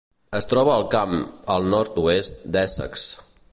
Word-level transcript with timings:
Es 0.37 0.47
troba 0.53 0.71
al 0.75 0.85
camp 0.95 1.13
al 1.57 1.69
nord-oest 1.75 2.43
d'Essex. 2.57 3.07